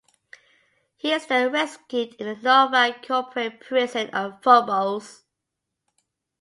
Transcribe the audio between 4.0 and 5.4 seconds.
on Phobos.